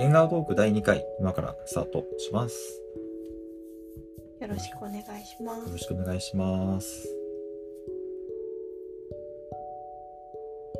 [0.00, 2.80] 縁側トーク第2回、今からスタートします。
[4.40, 5.78] よろしくお願いしまよろす。
[5.78, 7.06] しくお願いします。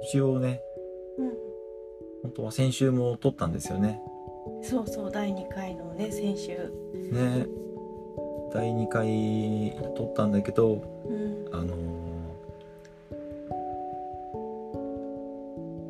[0.04, 0.62] 一応ね、
[1.18, 1.32] うん、
[2.22, 4.00] 本当は先週も撮ったんですよね。
[4.62, 6.52] そうそう第2回のね先週、
[7.12, 7.46] ね。
[8.54, 12.00] 第2回撮ったんだけど、うん、あのー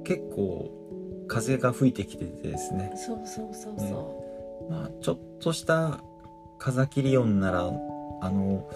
[0.03, 0.80] 結構
[1.31, 2.93] 風が吹いてきててですね。
[2.97, 6.01] そうそうそうねそまあ、ちょっとした
[6.59, 7.71] 風切り音なら、
[8.21, 8.69] あの、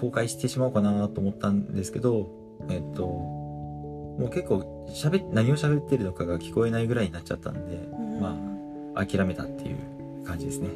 [0.00, 2.28] 公開してしまおうかなと思ったんですけど、
[2.68, 8.36] えっと、もう結構喋っ、何を喋ってるのかが聞こえないぐらいになっちゃったんで、う、うん、ま
[8.94, 10.68] あ、諦めたっていう感じですね。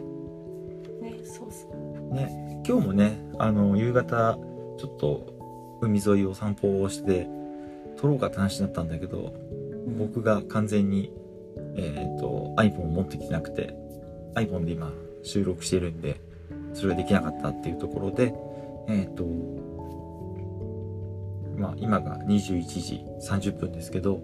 [1.01, 4.37] ねそうそうね、今日もね、あの、夕方、
[4.78, 7.28] ちょっと海沿いを散歩をして、
[7.96, 9.54] 撮ろうかって話になったんだけど、うん
[9.87, 11.12] 僕が完全に、
[11.77, 13.74] えっ、と iPhone を持ってきてなくて
[14.35, 16.21] iPhone で今収録してるんで
[16.73, 18.35] それができなかったっていうところで
[18.88, 19.24] えっ、と
[21.57, 24.21] まあ今が21時30分ですけど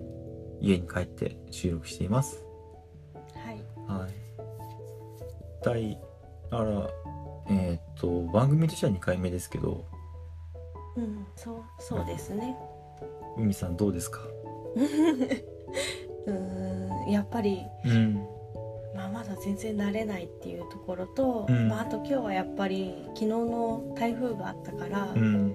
[0.60, 2.44] 家に帰って収録しています。
[3.34, 4.00] はい。
[4.00, 4.10] はい。
[5.62, 5.98] 第
[6.50, 6.90] だから
[7.48, 9.84] えっ、と番組としては2回目ですけど。
[10.96, 12.56] うんそうそうですね。
[13.38, 14.20] 海さんどうですか？
[16.26, 18.26] うーんやっぱり、うん。
[18.94, 21.68] まあ、まだ全然慣れないっていうところと、うん。
[21.68, 25.52] まあ、あと今日はやっぱり昨日の台風があったから、うん。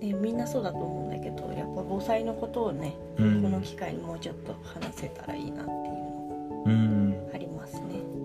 [0.00, 3.42] ね、みんなそうだと思うんだけどやっぱ防災のことをね、うん。
[3.42, 7.30] この機会にもうちょっと話せたらいいなっていうのうん。
[7.34, 7.80] ありますね。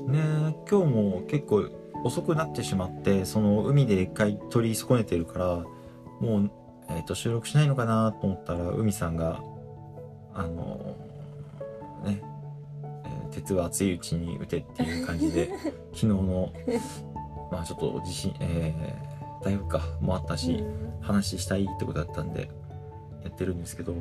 [0.07, 1.69] ね今日も結構
[2.03, 5.45] 遅くなってしまってその海で一回取り損ねてるから
[6.19, 6.51] もう、
[6.89, 9.43] えー、と収録しないのかなと思ったら海さんが
[10.33, 10.95] あの
[12.03, 12.21] ね、
[13.05, 15.49] えー鉄は熱いうちに打てっていう感じで
[15.93, 16.51] 昨日の
[17.49, 20.91] まあちょっと地震、えー、台風かもあったし、うん。
[21.01, 22.49] 話したいってことだったんで
[23.23, 23.95] やってるんですけど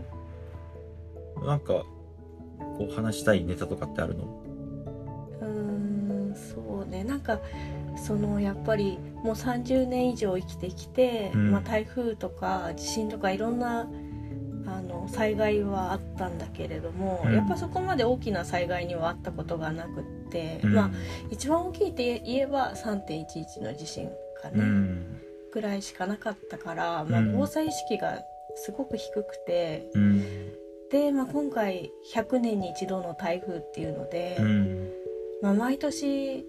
[1.46, 1.84] なんか
[2.76, 4.24] こう話したいネタとかってあるの？
[5.40, 5.46] うー
[6.32, 7.04] んそうね。
[7.04, 7.40] なんか
[7.96, 11.50] そのやっぱりもう30年以上生きてきて、うん。
[11.52, 13.86] まあ、台風とか地震とかいろんなあ
[15.02, 17.34] の災害はあったんだけれども、うん。
[17.34, 20.74] やっぱそこまで大きな災害にはあったことがなくって、うん。
[20.74, 20.90] まあ
[21.30, 24.08] 一番大きいって言えば3.11の地震
[24.42, 25.20] かね、うん。
[25.52, 27.32] ぐらいしかなかったから、まあ、うん。
[27.36, 28.20] 防災意識が
[28.56, 30.24] すごく低くて、うん。
[30.90, 34.36] で、まあ、今回100年に一度の台風っていうので。
[34.40, 34.90] うん。
[35.42, 36.44] まあ、毎年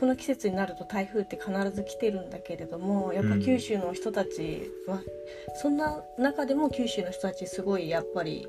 [0.00, 5.00] この季節になると台風って必ず来てるんだけれどもやっぱうん九州の人たちは、
[5.62, 8.48] そんな中でも九州の人たちすごいやっぱり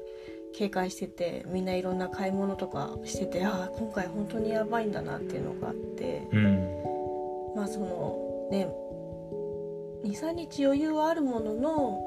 [0.53, 6.83] 警戒しててみんないろんな買い物とかしててああ今回本当にやばいんだなっていうのがあってうん。
[7.55, 8.67] まあそのね
[10.05, 12.05] 23日余裕はあるものの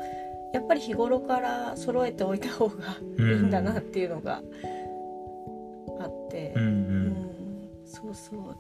[0.53, 4.43] やっぱり日頃から揃えておいた方がいいんだなっていうのが
[6.01, 6.53] あって。
[6.57, 6.73] うんううん
[7.13, 7.27] ん。
[7.87, 8.57] そうそう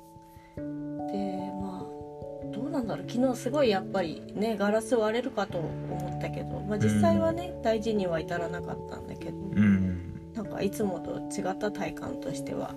[0.56, 3.10] でまあどうなんだろう。
[3.10, 10.12] 昨日すごいやっぱりねガラス割れるかと思ったけど、まあ、実際はね、大事には至らなかったんだけどうん。
[10.34, 12.74] なんかいつもと違った体感としては。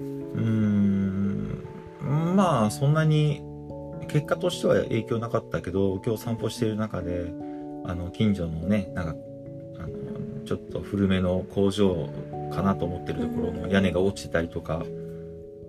[0.00, 1.64] うん。
[2.34, 3.42] まあそんなに
[4.08, 7.32] 結果としては影響なかったけど今日散歩している中で
[7.84, 9.14] あの近所のねなんか
[9.78, 9.88] あの
[10.44, 12.08] ちょっと古めの工場
[12.52, 14.84] かなと思ってるところの屋根が落ちてたりとか。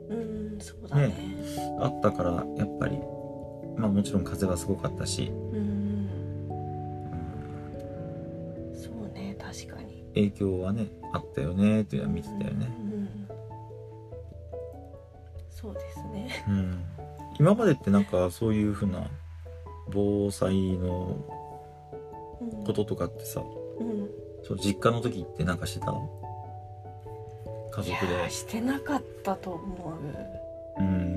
[0.10, 0.58] うん。
[0.60, 1.37] そうだね
[1.80, 3.00] あったからやっぱり
[3.78, 5.58] まあもちろん風はすごかったし、うん。
[6.52, 6.54] う
[8.72, 8.76] ん。
[8.76, 10.06] そうね確かに。
[10.16, 12.68] 影響はねあったよねっていうのは見てたよね。
[12.80, 13.28] うん。
[15.50, 16.44] そうですね。
[16.48, 16.84] うん、
[17.40, 19.10] 今までってなんかそういうふうな
[19.92, 21.18] 防災の
[22.42, 23.42] うんこととかってさ、
[23.80, 24.10] うん。
[24.44, 26.10] そう実家の時ってなんかしてたの？
[27.72, 29.98] 家い族でしてなかったと思
[30.80, 30.82] う。
[30.82, 31.16] うん。
[31.16, 31.17] ま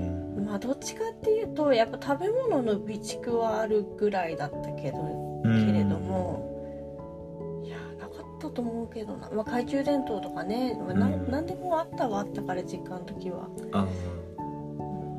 [0.61, 4.99] どっちかっていうとやっぱ食べ物の備蓄はあるぐらいだったけど
[5.43, 5.65] うん。
[5.65, 11.31] けれどもいやなかったと思うけどな、まあ、懐中電灯とかね、まあなうん。
[11.31, 13.87] 何でもあったはあったから実家の時は、ああ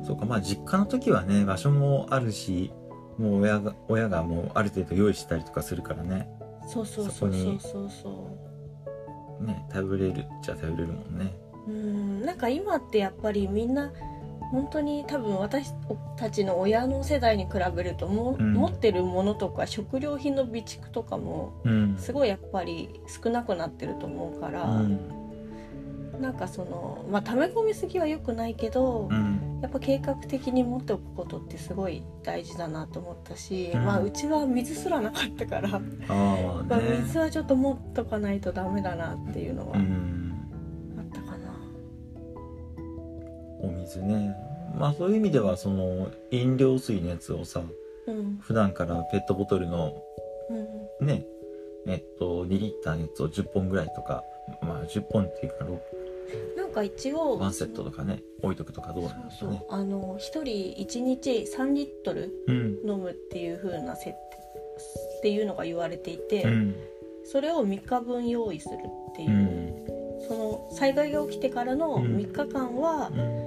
[0.05, 2.71] そうかまあ実家の時はね場所もあるし
[3.17, 6.27] もう親が親がもうある程度用意してたりとかするからね。
[6.67, 7.89] そうそうそそうそうそう。
[7.89, 8.37] そ
[9.41, 11.33] うね頼れるっちゃ頼れるもんね。
[11.67, 12.25] うん。
[12.25, 13.91] なんか今ってやっぱりみんな
[14.53, 15.73] 本当に多分私
[16.15, 18.53] たちの親の世代に比べるとも、うん。
[18.53, 21.97] 持ってるものとか食料品の備蓄とかもうん。
[21.97, 25.09] すごいやっぱり少なくなってると思うから、うん。
[26.21, 29.59] なんかそのまあ溜め込みすぎは良くないけど、うん。
[29.63, 33.85] やっぱ計画的に持っておくことってすごい大事だなと思ったし、うん。
[33.85, 35.69] まあうちは水すらなかったから、
[36.09, 40.22] あまあ水はちょっと持っとかないとダメだなっていうのはあうん
[43.99, 44.35] お水ね。
[44.77, 47.61] まあそういう意味ではその飲料水のやつをさ
[48.07, 48.37] うん。
[48.41, 49.93] 普段からペットボトルの
[50.49, 51.25] うんね
[51.87, 54.23] えっと2リッターのやつを10本ぐらいとか
[54.61, 55.65] まあ10本っていうか
[56.57, 59.53] なんか一応ワンセットとかね置いとくとかどうなんでしそうそうょう。
[59.53, 62.89] ねあの一人一日3リットルうん。
[62.89, 66.75] 飲むっていう風な設定っていうのが言われていて、うん。
[67.23, 68.75] それを3日分用意する
[69.11, 70.21] っていうう、ん。
[70.27, 72.17] その災害が起きてからのうん。
[72.17, 73.42] 3日間は、うん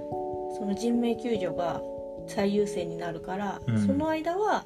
[0.59, 1.83] その人命救助が
[2.27, 3.87] 最優先になるから、うん。
[3.87, 4.65] その間は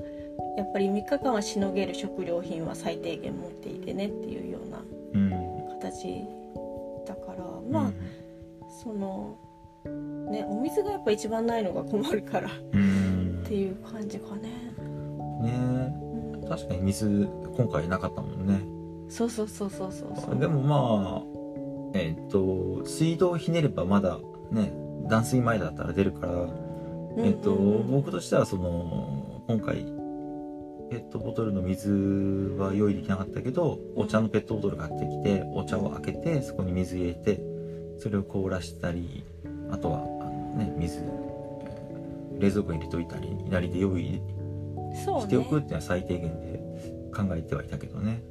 [0.57, 4.83] やっぱり3日間はしのげる食料品は最低限持っていてねっていうような
[5.15, 5.31] うん
[5.81, 6.25] 形
[7.07, 7.93] だからまあ、
[8.83, 9.37] その
[10.31, 13.45] ねお水がやっぱ一番ないのが困るからっうん。
[13.47, 14.49] ていう感じかね。
[15.43, 15.53] ね。
[16.35, 16.49] うん。
[16.49, 18.61] 確かに水今回なかったもんね。
[19.09, 20.39] そうそうそうそうそう。
[20.39, 21.23] でもまあ
[21.95, 24.19] えっと水道をひねればまだ
[24.53, 24.73] ね
[25.11, 29.85] 断水前だったら出るからうんえっと、うんうん僕としてはその今回
[30.91, 31.91] ペットボトルの水
[32.59, 37.41] は用意できなかったけどお茶のペットボトル買ってきてお茶を開けてそこに水入れて
[37.99, 39.25] それを凍らしたり
[39.71, 41.31] あとはあの、ね、水えー
[42.41, 44.21] 冷蔵庫に入れといたり左で用意
[44.95, 45.63] しておくっね。
[45.63, 46.61] ていうのは最低限で
[47.15, 48.23] 考えてはいたけどね。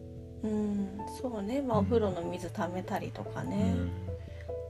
[0.43, 0.89] うん、
[1.21, 1.61] そうね。
[1.61, 3.75] まあお風呂の水溜めたりとかね。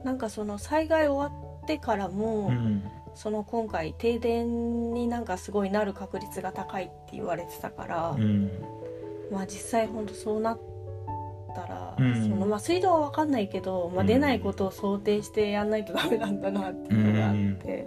[0.03, 1.39] なんかその災害終わ
[1.75, 2.55] ってからも、うん。
[2.55, 2.83] うん
[3.15, 8.49] その今回停電になんかすごいなる確率が高いって言われてたから、うん。
[9.29, 10.59] まあ実際ほんとそうなっ
[11.53, 12.29] たら、うん。
[12.29, 14.07] そのまあ水道は分かんないけど、まあ、うん。
[14.07, 17.85] 出ないことを想定してやんないとダメなんだなっていうのがあって、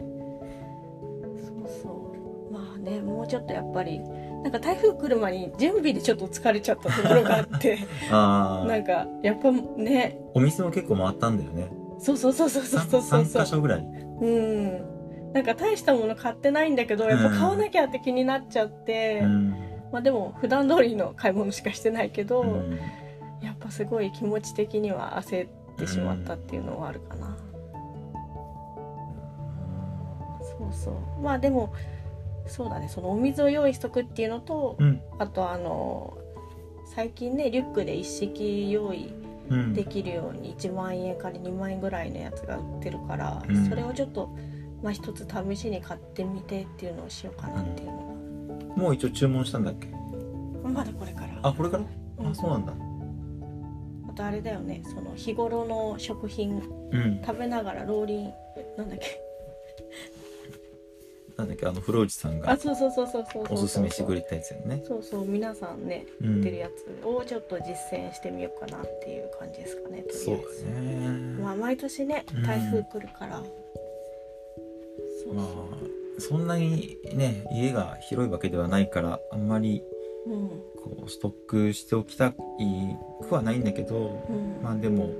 [1.38, 2.14] そうそ
[2.50, 2.52] う。
[2.52, 7.78] まあねもうちょっとやっぱりなんか台風来る前に準備でちょっと疲れちゃったところがあって。
[8.10, 10.18] ああなんかやっぱね。
[10.34, 13.22] お店も結構回ったんだよねそうそうそうそうそうそうそう。
[13.22, 13.80] 3, 箇所ぐらい。
[13.80, 15.32] うん。
[15.32, 19.50] なんか大したもの買ってないんだけどやっぱ買わなきゃって気になっちゃって、うん。
[19.92, 22.78] まあでも普段通りの買い物しかしてないけど、うん。
[23.40, 27.36] やっぱすごい気持ち的には焦ってしまったっていうのはあるかな、
[30.40, 30.94] そうそう。
[31.22, 31.72] まあでも
[32.46, 32.88] そうだね。
[32.88, 35.00] そのお水を用意しとくっていうのと、うん。
[35.18, 36.18] あとあの
[36.94, 39.21] 最近ねリュックで一式用意うん
[39.74, 43.68] できるように1万円から2万円ぐらいのやつが売ってるから、うん。
[43.68, 44.34] それをちょっと
[44.82, 47.94] まあ一つ試しに買ってみてっていうのをしようかなっていうの
[48.76, 49.88] もう一応注文したんだっけ？
[49.90, 51.28] が、まだこれから。
[51.42, 51.84] あこれから？
[52.18, 52.30] うん。
[52.30, 52.72] あそうなんだ。
[54.08, 56.60] あとあれだよねその日頃の食品
[56.90, 57.22] うん。
[57.24, 59.21] 食べながらローリンえなんだっけ？
[61.42, 64.82] なんだっけあの風呂内さんあがそうそうそうそうそうそうおすすめしてくれたやつよね。
[64.86, 66.36] そうそう皆さんねうん。
[66.36, 70.64] 売ってるやつをちょっと実践してみようかなっていう感じですかねとりそうあえず。
[70.64, 71.08] だね。
[71.42, 72.42] まあ毎年ねうん。
[72.42, 73.42] 台風来るから、
[75.24, 79.82] そうまそあそんなにね家が広いわけではないからあんまり
[80.26, 80.48] ううん。
[80.48, 82.34] こうストックしておきたい
[83.28, 85.10] くはないんだけどうん、まあでも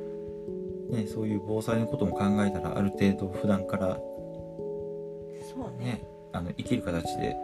[0.91, 4.01] ねそういう防災のことも考えたらある程度普段から
[5.55, 5.85] そうね。
[5.85, 7.37] ねあの生きる形で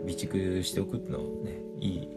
[0.00, 2.08] 備蓄しておくっていうのはねいい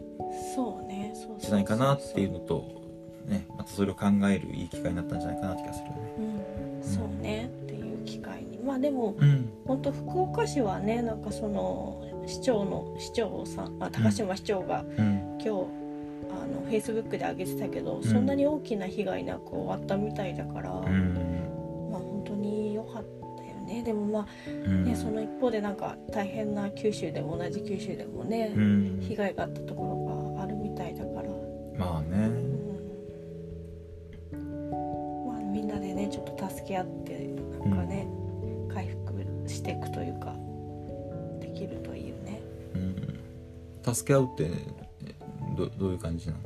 [0.54, 2.82] そうねそうじゃないかなっていうのと
[3.26, 6.14] ねまたそれを考えるいい機会になったんじゃないかなって気がするよね。
[6.18, 8.58] うんそうねっていう機会に。
[8.58, 9.48] まあでもうん。
[9.66, 15.38] 本当福岡市はねなんかその市長の市長さんあ高島市長がうん。
[15.38, 15.66] 今日あの
[16.66, 18.02] フェイスブックで上げてたけど、ん。
[18.02, 21.33] そんなに大きな被害なく終わったみたいだから、うん
[23.74, 23.82] ね。
[23.82, 24.84] でもまあうん。
[24.84, 28.98] ね、その一方でなんか大変な九州でも同じ九州でもね、うん。
[29.00, 31.28] 被害があったところがあるみたいだから、
[31.78, 32.28] まあね。
[34.32, 34.70] うん。
[35.26, 37.26] まあ、みんなでねちょっと助け合って
[37.60, 38.06] なんかね、
[38.72, 39.04] 回復
[39.46, 40.34] していくというか
[41.40, 42.40] できるといいよね。
[42.74, 43.94] うん。
[43.94, 44.50] 助け合うって
[45.56, 46.40] どどういう感じなの？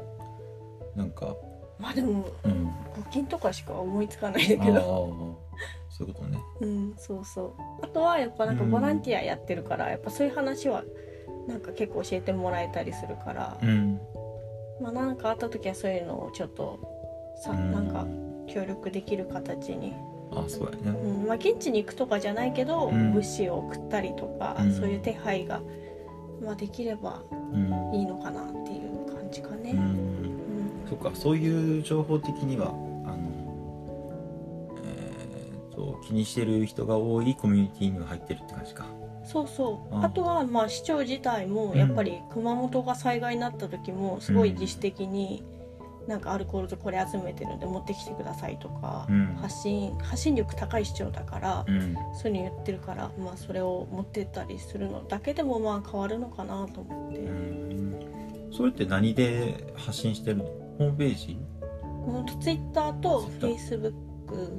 [0.97, 1.35] なんか。
[1.78, 2.68] まあでもうん。
[2.99, 5.38] 募金とかしか思いつかないんだけど、
[5.99, 6.38] そういうことね。
[6.61, 7.52] うん、そうそう。
[7.83, 8.71] あとはやっぱなんかうん。
[8.71, 10.85] ボランティアやってるから、やっぱそういう話は
[11.49, 14.00] なんか結構教えてもらえたりするから、うん。
[14.81, 16.78] まあなんかあった時はそういうのをちょっと
[17.43, 17.73] さ、うん。
[17.73, 18.07] なんか
[18.47, 19.93] 協力できる形に、
[20.31, 20.99] あそうやね。
[21.00, 23.12] うんまあ、現地に行くとかじゃないけど、うん。
[23.12, 24.73] 物資を送ったりとか、うん。
[24.73, 25.61] そういう手配が、
[26.40, 27.95] まあ、できればうん。
[27.95, 29.73] いいのかなっていう感じかね。
[29.73, 29.78] うん。
[29.78, 30.38] うん。
[30.88, 32.73] そっかそういう情報的には
[35.78, 38.87] を気にしてる人が多いコミュニティには入ってるって感じか。
[39.25, 39.94] そうそう。
[39.94, 45.44] ああとはまあ市長自体もやっぱり熊本が災害になった時もすごい自主的に
[46.06, 49.37] なんかアルコールとこれ集めてるんで持ってきてくださいとか、うん。
[49.40, 51.94] 発信発信力高い市長だから、うん。
[52.14, 58.49] そういうの言ってるから、まあ、それを持ってったりするのだけでもまあ変わるのかなと思って、うん。
[58.50, 60.44] それって何で発信してるの？
[60.44, 61.38] ホームページ？
[61.82, 63.92] ほんとツイッターとフェイスブッ
[64.26, 64.58] ク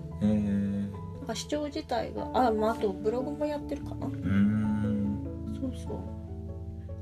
[1.30, 4.08] か市長自体があ、まあ、あとブログもやってるかな。
[4.08, 5.60] うーん。
[5.60, 6.00] そうそう。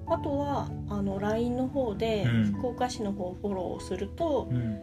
[0.10, 2.53] あとはあの LINE の方でうん。
[2.53, 4.79] 福岡市の方をフォローすると、うん。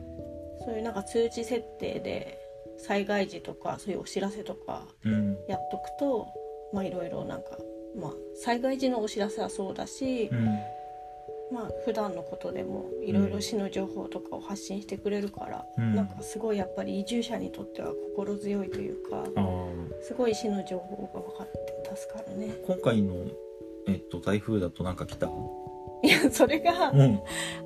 [0.65, 2.39] そういうなんか通知設定で
[2.79, 5.37] 災害時とかそういうお知らせとかうん。
[5.49, 6.27] やっとくと
[6.73, 7.59] まあいろいろなんか、
[7.97, 10.59] まあ、災害時のお知らせはそうだし、うん
[11.55, 15.95] まあ普段のことでもいろいろ市の情報とかを発信してくれるから、うん。
[15.95, 19.25] なんかすごいやっぱり移住者にとっては心強いというか
[20.03, 22.55] すごい市の情報が分かって助かるね。
[22.67, 23.15] 今回の、
[23.87, 25.31] えっと、台風だとなんか来た？
[26.03, 27.21] いやそれが、うん。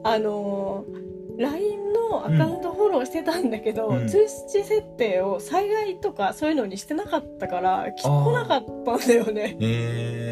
[0.04, 4.09] あのー LINE のアカウントフォローしてたんだけど、うん。
[4.09, 9.57] 通知設定を災害とかそういうのにしてなかったからき来なかったんだよね。
[9.61, 10.27] え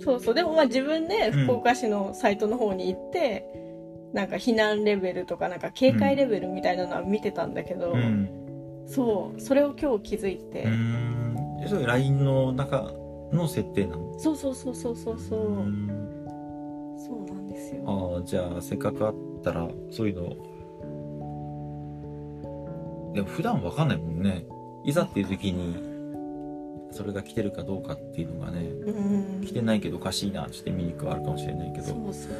[0.00, 0.34] そうそう。
[0.34, 1.44] でもまあ自分でうん。
[1.44, 3.44] 福岡市のサイトの方に行って、
[4.12, 8.30] なんか避難レベルとかなんか警戒レベルみたいなのは見てたんだけど、ー、うん。
[8.86, 11.36] そうそれを今日気づいて、うーん。
[11.62, 12.92] えそれ LINE の中
[13.32, 14.18] の設定なの？
[14.18, 15.40] そうそうそうそうそうそう。
[15.40, 15.88] う、ん。
[16.98, 17.82] そうなんですよ。
[17.86, 20.28] ああじゃあせっかくあったらそういうの。
[23.14, 24.46] でも普段わかんないもんね。
[24.84, 25.97] いざっていう時に
[26.90, 29.44] それが来てるかどうかっていうのがねうん。
[29.44, 31.84] 来てないけどおかしいなってして見に行くはあるかもしれないけど。
[31.84, 32.32] そうそう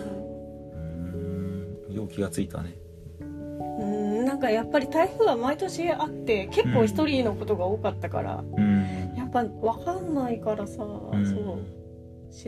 [1.91, 1.95] う。
[1.95, 2.75] よう気がついたね。
[3.21, 4.25] うん。
[4.25, 9.15] なんかやっぱり台風は毎年あって結構一人のことが多かったから、うん。
[9.17, 11.27] やっぱ分かんないからさ、うん。
[11.27, 11.59] そう。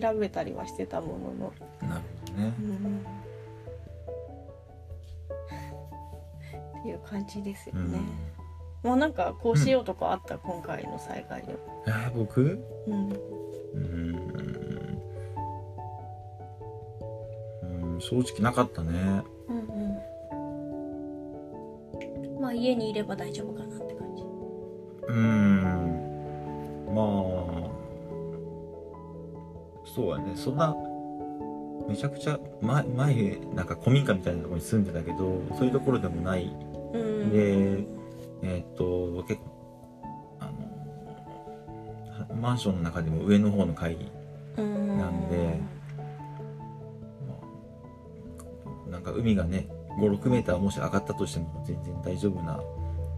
[0.03, 1.53] 調べたりはしてたものの、
[1.89, 2.55] なるほどね。
[2.61, 3.05] うん。
[6.81, 7.99] っていう感じですよね、
[8.83, 11.57] もうなんかこうしようとかあった、今回の災害で
[11.87, 12.59] えー、僕？
[12.87, 13.11] うん。
[13.11, 14.17] うーん。
[17.63, 19.23] うん正直なかったね。
[19.49, 19.61] うんう
[22.39, 22.41] ん。
[22.41, 24.23] まあ家にいれば大丈夫かなって感じ。
[24.23, 26.95] うーん。
[26.95, 27.71] まあ。
[29.95, 30.33] そうやね。
[30.37, 30.75] そんな
[31.87, 36.51] めちゃくちゃ前前なんか古民家みたいなところに住んでたけどそういうところでもない。
[36.95, 37.31] うん。
[37.31, 38.00] で
[38.43, 40.01] えーっと結構
[40.41, 40.47] あ
[42.31, 43.97] のマンションの中でも上の方の階
[44.57, 45.29] うんなん。
[45.29, 45.61] で
[48.91, 49.69] なんか海がね
[49.99, 52.61] 56メーターもし上がったとしても全然大丈夫な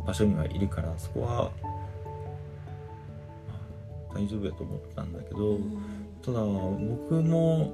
[0.07, 1.51] 場所にはいるからそこは、ま
[4.13, 5.83] あ大丈夫やと思ったんだけど、うん。
[6.23, 7.73] ただ僕も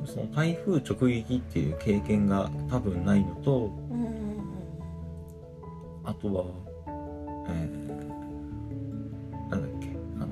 [0.00, 3.83] うんその台風直撃っていう経験が多分ないのとうん
[6.04, 6.44] あとは、
[7.48, 7.84] えー
[9.50, 10.28] なんだっけあの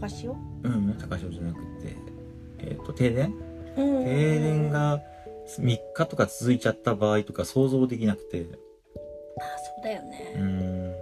[0.00, 0.36] 高潮？
[0.62, 1.96] うん高潮じゃなくて、
[2.58, 3.32] えー、と停電？
[3.76, 4.04] うん。
[4.04, 5.00] 停電が
[5.58, 8.46] 3日とか続いちゃった場合とか想像できなくて。
[8.50, 10.94] あそうだようねん。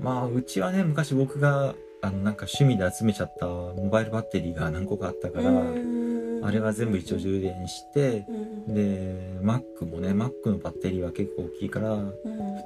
[0.00, 5.97] まあうちはね昔僕があのなんか趣味で集めちゃったモバイルバッテリーが何個かあったから、うん
[6.42, 8.74] あれは全部一応充電してうん。
[8.74, 12.12] で Mac もね Mac のバッテリーは結構大きいからうん。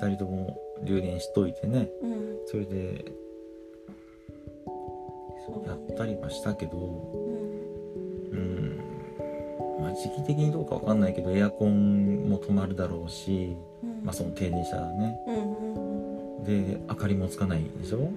[0.00, 2.38] 2人とも充電しといてねうん。
[2.46, 3.04] それで
[5.66, 8.38] やったりはしたけどうん。
[8.38, 8.80] うん。
[9.80, 14.04] まあ時期的にどうかわかんないけどエアコンも止まるだろうしうん。
[14.04, 15.18] まあその停電したらね
[16.44, 18.10] で明かりもつかないでしょ、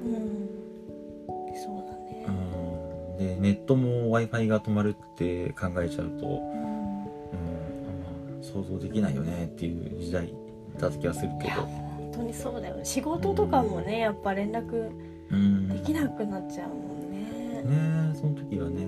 [3.17, 10.33] でネットも w i f i が止まるって考えちゃうと、うんうんまあ、想像できないよねっていう時代
[10.79, 12.85] だった気がするけど、本当にそうだよね。
[12.85, 14.91] 仕事とかもねやっぱ連絡
[15.31, 17.63] うん、できなくなっちゃうもんね。
[17.63, 18.85] ねえその時はね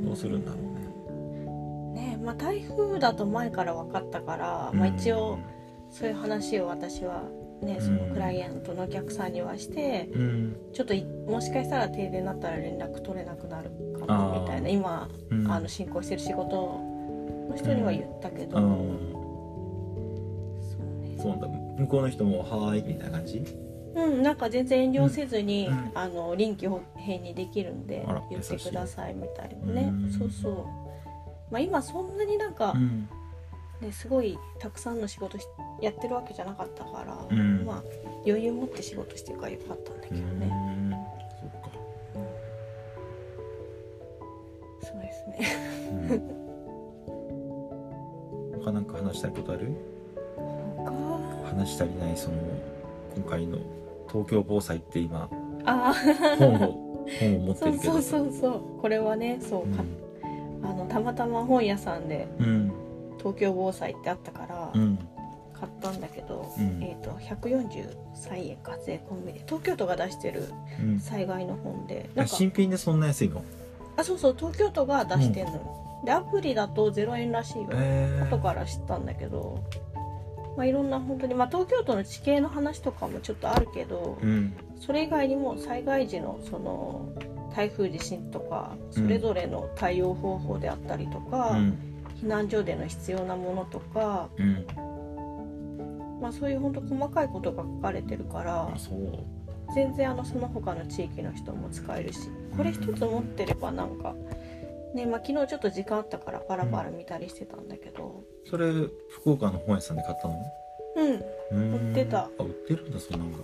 [0.00, 2.12] どうするんだろうね。
[2.12, 5.38] ねまあ台風だと前から分かったから、まあ、一応
[5.90, 7.22] そういう話を私は
[7.62, 10.56] ねそのクライアントのお客さんにはしてうん。
[10.72, 15.50] ちょっといもしかしたら停電になったら連絡取れなくなるかもみたいな今うん。
[15.50, 16.56] あの進行してる仕事
[17.48, 19.12] の人には言ったけど、うん。
[20.62, 21.16] そうね。
[21.18, 21.48] そうだ。
[21.78, 23.42] 向こうの人も「はーい」みたいな感じ？
[23.94, 29.92] うん、なんか全然遠慮せずに、あの臨機応変にできるんで言ってくださいみたいなね。
[30.16, 30.54] そうそう。
[31.50, 33.08] まあ今そんなになんか、うん
[33.80, 35.46] ですごいたくさんの仕事し
[35.80, 37.64] やってるわけじゃなかったから、うん。
[37.64, 37.82] まあ
[38.26, 40.90] 余裕持って仕事してるからよかったんだけうどね、ん。
[41.40, 41.70] そっか。
[44.82, 45.38] そうですね。
[46.10, 46.14] う
[48.56, 48.62] ん。
[48.64, 49.72] 他なんか話したいことある？
[50.84, 50.92] 他？
[51.56, 52.36] 話し足りないその
[53.16, 53.58] 今回の
[54.08, 55.28] 東京防災って今
[55.64, 55.94] あ
[56.38, 56.58] 本を
[57.18, 59.82] 本を持ってるけどそうそうそうこれはねそうか、
[60.62, 62.72] あのたまたま本屋さんでうん
[63.20, 64.98] 東京防災ってあったからうん。
[65.52, 66.82] 買ったんだけど、うん。
[66.82, 70.44] えっ、と143円か税込みで東京都が出してる
[70.82, 70.98] うん。
[70.98, 73.44] 災害の本でなんか新品でそんな安いの？
[73.96, 79.62] あそうそう東京都が出してんのよ、でアプリだと0円らしいよ、え後から知ったんだけど、
[80.56, 84.54] まあ、いろんな本当に、まあ、東京都の地形の話とかもちょっとあるけど、うん。
[84.80, 87.12] それ以外にも災害時のその
[87.54, 91.89] 台風地震とかそれぞれの対応方法であったりとか、うん
[92.22, 94.66] 避難所での必要なものとか、うん。
[96.20, 98.68] まあ、そういう本当細かいことが書かれてるから
[99.74, 104.14] 全然あのその他の地域の人も使えるしこれ一つ持ってればなんか、
[104.94, 108.22] ねまあ、昨日ちょっと時間あったからパラパラ見たりしてたんだけど。
[108.44, 108.70] それ
[109.08, 110.44] 福岡の本屋さんで買ったの？
[110.96, 111.58] うん。
[111.72, 111.88] うん。
[111.88, 112.18] 売ってた。
[112.18, 113.38] あ売ってるんだそんなんが。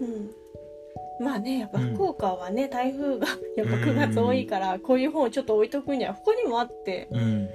[0.00, 1.24] うん。
[1.24, 7.48] まあねやっぱ福岡はね、台風がやっぱ9月多いからこういう本をちょっと置いとくには他にもあってうん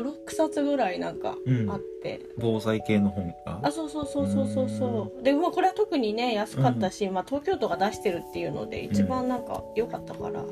[0.00, 1.70] 56冊ぐらいなんかうん。
[1.70, 3.60] あって、防災系の本が？
[3.62, 5.22] あそうそうそうそうそうそう。
[5.22, 10.48] でもこれは特にね安かったし、まあ、東京都が出してるっていうので一番なんか良かったから、こ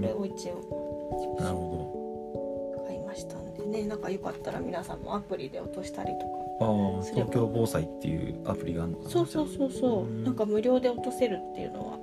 [0.00, 3.86] れを一応なるほ買いましたんでね。
[3.86, 6.26] なんかよかったら皆さんもアプリで落としたりと
[6.60, 10.04] どあ東京防災っていうアプリがあるのかなかそうそうそうそう。
[10.04, 10.24] うん。
[10.24, 11.98] なんか無料で落とせるっていうのは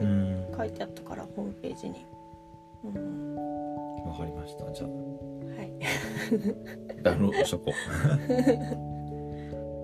[0.00, 0.46] うん。
[0.56, 2.04] 書いてあったからホームページに。
[2.84, 3.34] うん。
[4.06, 4.70] わかりました。
[4.72, 4.86] じゃ
[5.56, 5.72] はい。
[7.00, 7.70] あダウンロードしとこ。
[7.70, 7.72] う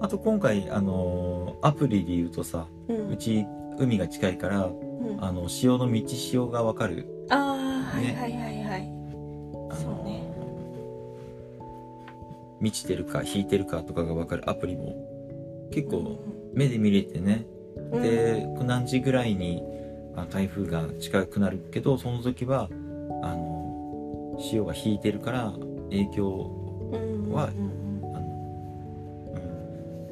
[0.05, 3.09] あと今回あのーアプリで言うとさうん。
[3.11, 3.47] うち
[3.79, 5.19] 海が近いからうん。
[5.21, 7.07] ああの潮の満ち潮がわかる。
[7.31, 8.15] あーはいね。
[8.21, 8.93] はいはいはい。
[9.71, 10.23] あそうね。
[12.61, 14.49] 満ちてるか引いてるかとかが分かる。
[14.49, 14.95] アプリも
[15.71, 16.19] 結うん構
[16.53, 17.47] 目で見れてね、
[17.93, 18.03] うん。
[18.03, 19.63] で何時ぐらいに
[20.17, 22.69] あ台風が近くなるけどその時は
[23.23, 25.53] あの潮が引いてるから
[25.91, 26.57] 影響
[26.93, 27.51] うんは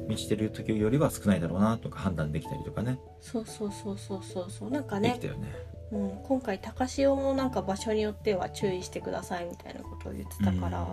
[0.07, 2.99] 満ちてる時よりは少ないだろうなとか判断できたりとかね。
[3.19, 4.49] そうそうそうそうそう。
[4.49, 5.53] そうなんかねできたよね。
[5.91, 10.87] うん、今回高潮もなんか場所によっては注意してくださいみたいなことを言ってたから、うん。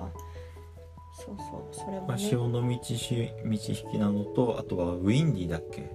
[1.19, 5.91] そうそうそれもまあ、ね潮の満ちし満ち引きなのとあとはウィンディーだっけ？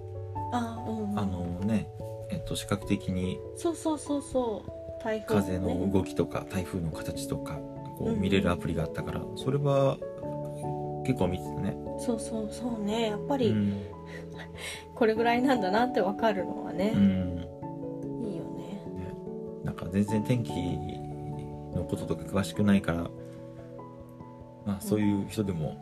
[0.54, 1.20] あうんうん。
[1.20, 1.88] あのね
[2.32, 4.72] えっと視覚的にそうそうそうそう。
[5.04, 7.60] 台風風の動きとか台風の形とか
[8.02, 8.22] こううん。
[8.22, 9.98] 見れるアプリがあったからそれは
[11.06, 11.76] 結構見てたね。
[12.00, 13.10] そうそうそうね。
[13.10, 13.82] やっぱりうん。
[14.96, 16.94] これぐらいなんだなってわかるのはね。
[16.96, 17.48] う、ん。
[18.24, 18.84] いいよね。
[19.64, 20.52] なんか全然天気
[21.76, 23.10] のこととか詳しくないから、
[24.66, 25.76] まあ、そういう人でも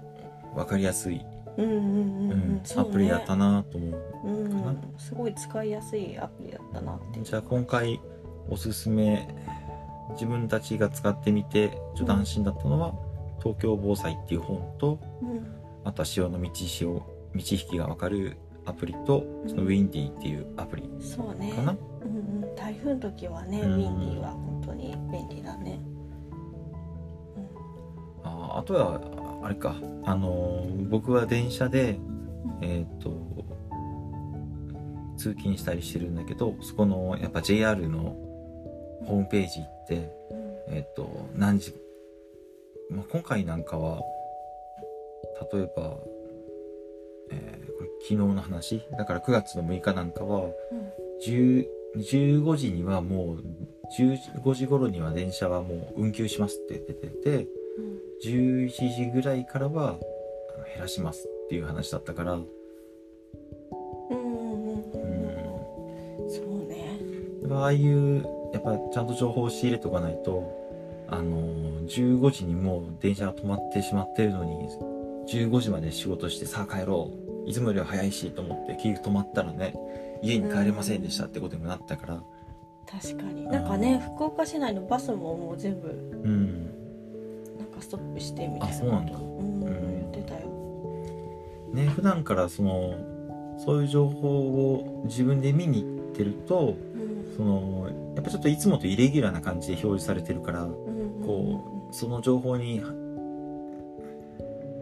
[0.55, 1.21] 分かりやすい、
[2.77, 4.01] アプリだったなと思う。
[4.25, 4.49] うん。
[4.49, 7.21] かなすごい使いやすいアプリだったなって。
[7.21, 7.99] じゃあ今回
[8.49, 9.27] おすすめ
[10.19, 12.93] 自分たちが使ってみてちょっと安心だったのは
[13.39, 15.59] 「東京防災」っていう本とうん。
[15.85, 17.01] あとは潮の満ち潮
[17.33, 21.53] 満ち引きが分かるアプリとそのウィンディーっていうアプリそうね。
[21.53, 23.73] かな、うんうん、台風の時はね、うん。
[23.75, 25.79] ウィンディーは本当に便利だね。
[28.23, 29.01] ああとは
[29.41, 29.75] あれか。
[30.03, 31.97] あのー僕は電車で
[32.61, 33.29] えっ、と
[35.17, 38.15] 通勤したりしてるんだけどそこのやっぱ JR の
[39.09, 39.95] ホームページ行って
[40.31, 40.75] うん。
[40.75, 41.73] えっ、と何時、
[42.91, 44.01] まあ、今回なんかは
[45.51, 45.97] 例えば、
[47.31, 48.81] えーこれ昨日の話？
[48.97, 50.51] だから9月の6日なんかはうん。
[51.25, 51.65] 10
[51.97, 53.43] 15時にはもう
[53.99, 57.99] 15時頃には電車はもう運休しますって出ててうん。
[58.23, 59.97] 11時ぐらいからは
[60.73, 62.47] 減らしますっていう話だったから、うん
[64.09, 66.29] うんうんうん。
[66.29, 66.99] そうね。
[67.51, 70.59] ああいうやっぱちゃんと情報を仕入れとかないと
[71.07, 71.37] あの
[71.87, 74.69] 15時にもう電車が止まってしまってるのに
[75.27, 77.29] 15時まで仕事してさあ帰ろう。
[77.49, 79.73] いつもよりは早いしと思って結局止まったらね
[80.21, 82.21] 家に帰れませんでしたってことにもなったから。
[82.85, 83.47] 確かに。
[83.47, 85.91] なんかね福岡市内のバスももう全部う
[86.27, 86.65] ん。
[87.57, 88.75] なんかストップしてみたいな。
[88.75, 89.13] あそうなんだ。
[89.13, 90.11] うんうん。
[90.13, 90.47] 言ってたよ。
[91.73, 92.95] ね普段からその
[93.57, 97.35] そういう情報を自分で見に行ってるとうん。
[97.35, 102.81] そのやっぱちょっといつもとイレギュラーな感じで表示されてるからこうその情報に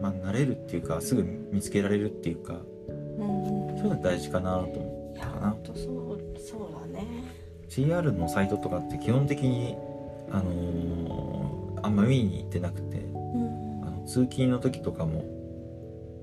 [0.00, 1.22] まあ、慣れるっていうかすぐ
[1.52, 3.76] 見つけられるっていうかうん。
[3.78, 5.56] そういうの大事かなと思ったかな。
[5.64, 5.76] そう
[6.40, 7.06] そうだね。
[7.68, 9.76] JR のサイトとかって基本的に
[10.30, 13.84] あのーあんま見に行ってなくてうん。
[13.84, 15.24] あの通勤の時とかも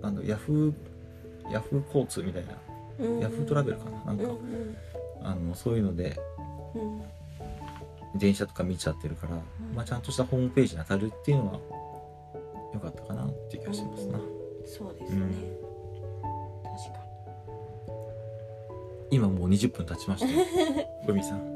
[0.02, 2.54] あのヤフーヤフー交通みたいな
[3.00, 3.20] うん。
[3.20, 4.76] ヤフートラベルかななんか、うん
[5.22, 6.35] あのそういうのでうん
[8.16, 9.44] 電車とか見ちゃってるから、ん。
[9.76, 11.60] まあ、ちゃんとしたホームページに当たるっていうのは
[12.74, 14.20] 良かったかなっていう気がしますな、
[14.66, 15.66] そうですね、うん
[16.64, 17.06] 確か
[19.12, 20.28] 今もう20分経ちました
[21.24, 21.56] さん。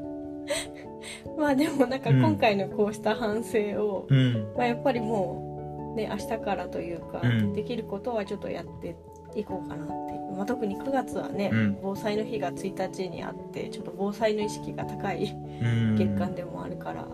[1.36, 4.52] まあでもなんか今回のこうした反省を、うん。
[4.56, 7.52] まあ、やっぱりもうね明日からというか、うん。
[7.52, 8.96] できることはちょっとやって
[9.34, 11.78] いこうかなってまあ、特に9月はね、うん。
[11.82, 15.96] 防災の日が1日にあってちょっと防災の意識が高いうん。
[15.96, 17.08] 月間でもあるから、ま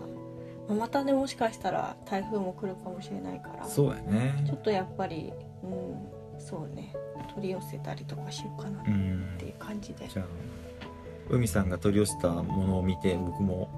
[0.69, 3.65] あまたねもしかしたら台風も来るかもしれないから。
[3.65, 4.47] ちそうやね。
[4.51, 6.93] ょっとやっぱり、うん、そうね。
[7.33, 10.25] 取り寄せたりとかしようかなっうんていう感じで、じゃあ
[11.29, 13.69] 海さんが取り寄せたものを見て僕も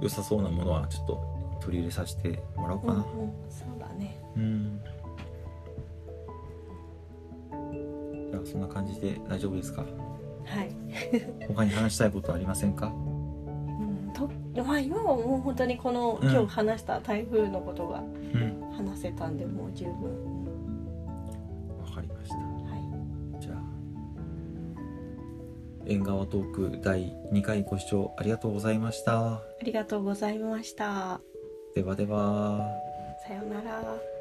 [0.00, 2.92] 良さそうなものはちょっと取り入れさせてもらおうかな。
[2.94, 3.06] うんうん、
[3.48, 4.20] そうだね。
[4.36, 4.80] うん
[8.44, 9.84] そんな感じで大丈夫ですか？
[10.44, 10.70] はい、
[11.48, 14.28] 他に話したいことありませんかうん、と
[14.62, 16.30] まあ今はもう本当にこの、うん。
[16.30, 18.60] 今日話した台風のことがうん。
[18.76, 19.92] 話せたんでもう十分、
[21.80, 22.36] わかりました。
[22.36, 22.42] は
[23.38, 23.40] い。
[23.40, 23.56] じゃあ
[25.86, 29.34] 縁側トーク第2回ご視聴ありがとうございました。
[29.34, 31.20] ありがとうございました。
[31.74, 32.68] ではでは。
[33.26, 34.13] さようなら。